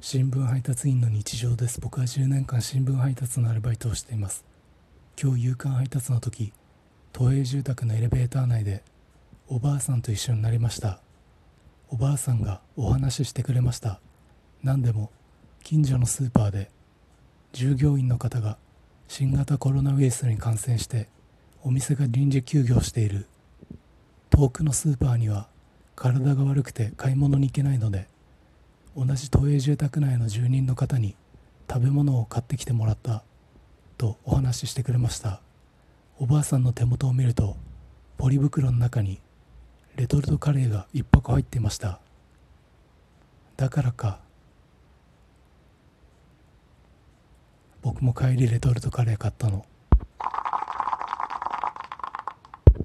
[0.00, 1.80] 新聞配達員の日常です。
[1.80, 4.44] 僕は10年間新聞配達のアルバイトをしています。
[5.20, 6.52] 今日夕刊配達の時
[7.12, 8.84] 都営住宅のエレベーター内で
[9.48, 11.00] おばあさんと一緒になりました。
[11.88, 13.98] おばあさんがお話ししてくれました。
[14.62, 15.10] 何でも
[15.64, 16.70] 近所のスーパーで
[17.50, 18.56] 従業員の方が
[19.08, 21.08] 新型コロナウイルスに感染して
[21.64, 23.26] お店が臨時休業している。
[24.30, 25.48] 遠くのスーパーには
[25.96, 28.06] 体が悪くて買い物に行けないので
[28.98, 31.14] 同じ都営住宅内の住人の方に
[31.70, 33.22] 食べ物を買ってきてもらった
[33.96, 35.40] とお話ししてくれました。
[36.18, 37.56] おばあさんの手元を見ると
[38.16, 39.20] ポリ袋の中に
[39.94, 42.00] レトルトカレーが1箱入っていました。
[43.56, 44.18] だからか
[47.82, 49.64] 僕も帰りレトルトカレー買ったの。